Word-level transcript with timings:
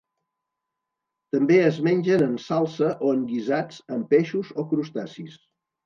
També 1.35 1.59
es 1.67 1.77
mengen 1.89 2.25
en 2.29 2.35
salsa 2.47 2.91
o 3.11 3.15
en 3.19 3.23
guisats 3.35 3.87
amb 3.99 4.13
peixos 4.17 4.55
o 4.65 4.71
crustacis. 4.75 5.43